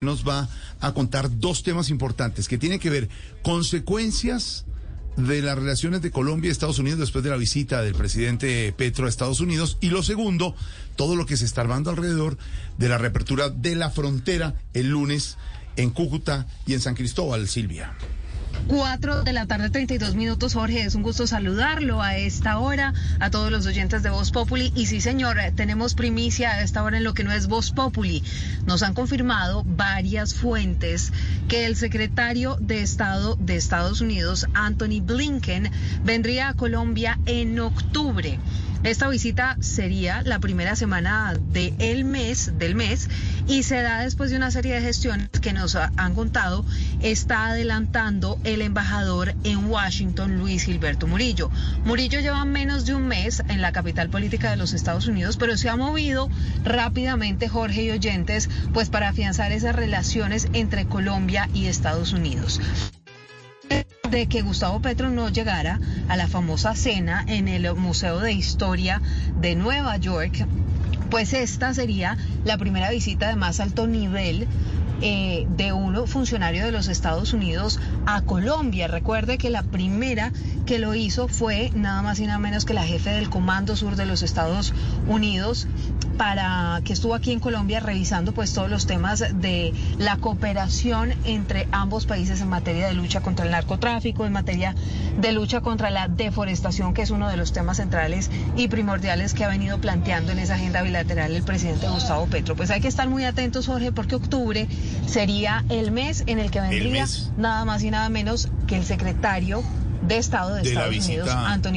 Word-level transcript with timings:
nos 0.00 0.22
va 0.22 0.48
a 0.78 0.94
contar 0.94 1.40
dos 1.40 1.64
temas 1.64 1.90
importantes 1.90 2.46
que 2.46 2.56
tienen 2.56 2.78
que 2.78 2.88
ver 2.88 3.08
consecuencias 3.42 4.64
de 5.16 5.42
las 5.42 5.58
relaciones 5.58 6.02
de 6.02 6.12
Colombia 6.12 6.46
y 6.46 6.52
Estados 6.52 6.78
Unidos 6.78 7.00
después 7.00 7.24
de 7.24 7.30
la 7.30 7.36
visita 7.36 7.82
del 7.82 7.96
presidente 7.96 8.72
Petro 8.76 9.06
a 9.06 9.08
Estados 9.08 9.40
Unidos 9.40 9.76
y 9.80 9.90
lo 9.90 10.04
segundo, 10.04 10.54
todo 10.94 11.16
lo 11.16 11.26
que 11.26 11.36
se 11.36 11.44
está 11.44 11.62
armando 11.62 11.90
alrededor 11.90 12.38
de 12.76 12.88
la 12.88 12.96
reapertura 12.96 13.50
de 13.50 13.74
la 13.74 13.90
frontera 13.90 14.54
el 14.72 14.88
lunes 14.88 15.36
en 15.74 15.90
Cúcuta 15.90 16.46
y 16.64 16.74
en 16.74 16.80
San 16.80 16.94
Cristóbal, 16.94 17.48
Silvia. 17.48 17.96
4 18.68 19.22
de 19.22 19.32
la 19.32 19.46
tarde, 19.46 19.70
32 19.70 20.14
minutos. 20.14 20.52
Jorge, 20.52 20.82
es 20.82 20.94
un 20.94 21.02
gusto 21.02 21.26
saludarlo 21.26 22.02
a 22.02 22.18
esta 22.18 22.58
hora, 22.58 22.92
a 23.18 23.30
todos 23.30 23.50
los 23.50 23.66
oyentes 23.66 24.02
de 24.02 24.10
Voz 24.10 24.30
Populi. 24.30 24.72
Y 24.74 24.86
sí, 24.86 25.00
señor, 25.00 25.38
tenemos 25.54 25.94
primicia 25.94 26.50
a 26.50 26.62
esta 26.62 26.82
hora 26.82 26.98
en 26.98 27.04
lo 27.04 27.14
que 27.14 27.24
no 27.24 27.32
es 27.32 27.46
Voz 27.46 27.70
Populi. 27.70 28.22
Nos 28.66 28.82
han 28.82 28.92
confirmado 28.92 29.64
varias 29.64 30.34
fuentes 30.34 31.14
que 31.48 31.64
el 31.64 31.76
secretario 31.76 32.58
de 32.60 32.82
Estado 32.82 33.36
de 33.36 33.56
Estados 33.56 34.02
Unidos, 34.02 34.46
Anthony 34.52 35.00
Blinken, 35.02 35.70
vendría 36.04 36.50
a 36.50 36.54
Colombia 36.54 37.18
en 37.24 37.58
octubre. 37.60 38.38
Esta 38.84 39.08
visita 39.08 39.56
sería 39.60 40.22
la 40.22 40.38
primera 40.38 40.76
semana 40.76 41.34
del 41.52 42.04
mes, 42.04 42.52
del 42.58 42.76
mes 42.76 43.08
y 43.48 43.64
se 43.64 43.82
da 43.82 44.00
después 44.00 44.30
de 44.30 44.36
una 44.36 44.52
serie 44.52 44.74
de 44.74 44.80
gestiones 44.80 45.28
que 45.40 45.52
nos 45.52 45.74
han 45.74 46.14
contado 46.14 46.64
está 47.00 47.48
adelantando 47.48 48.38
el 48.44 48.62
embajador 48.62 49.34
en 49.42 49.66
Washington, 49.66 50.38
Luis 50.38 50.62
Gilberto 50.62 51.08
Murillo. 51.08 51.50
Murillo 51.84 52.20
lleva 52.20 52.44
menos 52.44 52.86
de 52.86 52.94
un 52.94 53.08
mes 53.08 53.42
en 53.48 53.62
la 53.62 53.72
capital 53.72 54.10
política 54.10 54.50
de 54.50 54.56
los 54.56 54.72
Estados 54.72 55.08
Unidos, 55.08 55.36
pero 55.36 55.56
se 55.56 55.68
ha 55.68 55.76
movido 55.76 56.28
rápidamente, 56.64 57.48
Jorge 57.48 57.82
y 57.82 57.90
oyentes, 57.90 58.48
pues 58.72 58.90
para 58.90 59.08
afianzar 59.08 59.50
esas 59.50 59.74
relaciones 59.74 60.48
entre 60.52 60.86
Colombia 60.86 61.48
y 61.52 61.66
Estados 61.66 62.12
Unidos 62.12 62.60
de 64.18 64.26
que 64.26 64.42
Gustavo 64.42 64.80
Petro 64.80 65.10
no 65.10 65.28
llegara 65.28 65.78
a 66.08 66.16
la 66.16 66.26
famosa 66.26 66.74
cena 66.74 67.24
en 67.28 67.46
el 67.46 67.72
Museo 67.76 68.18
de 68.18 68.32
Historia 68.32 69.00
de 69.36 69.54
Nueva 69.54 69.96
York, 69.96 70.44
pues 71.10 71.32
esta 71.32 71.74
sería 71.74 72.16
la 72.44 72.58
primera 72.58 72.90
visita 72.90 73.28
de 73.28 73.36
más 73.36 73.60
alto 73.60 73.86
nivel 73.86 74.46
eh, 75.00 75.46
de 75.56 75.72
un 75.72 76.08
funcionario 76.08 76.64
de 76.64 76.72
los 76.72 76.88
Estados 76.88 77.32
Unidos 77.32 77.78
a 78.04 78.22
Colombia. 78.22 78.88
Recuerde 78.88 79.38
que 79.38 79.48
la 79.48 79.62
primera 79.62 80.32
que 80.66 80.80
lo 80.80 80.92
hizo 80.94 81.28
fue 81.28 81.70
nada 81.72 82.02
más 82.02 82.18
y 82.18 82.26
nada 82.26 82.40
menos 82.40 82.64
que 82.64 82.74
la 82.74 82.82
jefe 82.82 83.10
del 83.10 83.30
Comando 83.30 83.76
Sur 83.76 83.94
de 83.94 84.06
los 84.06 84.22
Estados 84.22 84.74
Unidos 85.06 85.68
para 86.16 86.80
que 86.84 86.92
estuvo 86.92 87.14
aquí 87.14 87.30
en 87.30 87.38
Colombia 87.38 87.78
revisando 87.78 88.32
pues 88.32 88.52
todos 88.52 88.68
los 88.68 88.86
temas 88.86 89.24
de 89.40 89.72
la 89.98 90.16
cooperación 90.16 91.14
entre 91.24 91.68
ambos 91.70 92.04
países 92.04 92.40
en 92.40 92.48
materia 92.48 92.88
de 92.88 92.94
lucha 92.94 93.20
contra 93.20 93.44
el 93.44 93.52
narcotráfico, 93.52 94.26
en 94.26 94.32
materia 94.32 94.74
de 95.18 95.32
lucha 95.32 95.60
contra 95.60 95.90
la 95.90 96.08
deforestación, 96.08 96.94
que 96.94 97.02
es 97.02 97.10
uno 97.10 97.28
de 97.28 97.36
los 97.36 97.52
temas 97.52 97.78
centrales 97.78 98.30
y 98.56 98.68
primordiales 98.68 99.34
que 99.34 99.44
ha 99.44 99.48
venido 99.48 99.78
planteando 99.78 100.32
en 100.32 100.38
esa 100.38 100.54
agenda 100.54 100.82
bilateral 100.82 101.34
el 101.34 101.42
presidente 101.42 101.88
Gustavo 101.88 102.26
Petro. 102.26 102.54
Pues 102.54 102.70
hay 102.70 102.80
que 102.80 102.88
estar 102.88 103.08
muy 103.08 103.24
atentos, 103.24 103.66
Jorge, 103.66 103.92
porque 103.92 104.14
octubre 104.14 104.68
sería 105.06 105.64
el 105.68 105.90
mes 105.90 106.22
en 106.26 106.38
el 106.38 106.50
que 106.50 106.60
vendría 106.60 107.06
nada 107.36 107.64
más 107.64 107.82
y 107.82 107.90
nada 107.90 108.08
menos 108.08 108.48
que 108.66 108.76
el 108.76 108.84
secretario 108.84 109.62
de 110.02 110.18
Estado 110.18 110.54
de, 110.54 110.62
Estados 110.62 110.96
Unidos, 111.06 111.28
Anthony 111.28 111.72